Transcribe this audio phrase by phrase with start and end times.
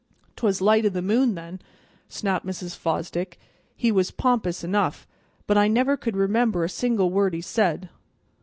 [0.35, 1.59] "'Twas light o' the moon, then,"
[2.09, 2.75] snapped Mrs.
[2.75, 3.37] Fosdick;
[3.75, 5.05] "he was pompous enough,
[5.45, 7.87] but I never could remember a single word he said.